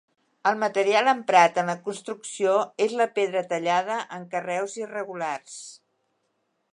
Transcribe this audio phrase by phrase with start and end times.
[0.51, 2.55] El material emprat en la construcció
[2.87, 5.59] és la pedra, tallada en carreus irregulars.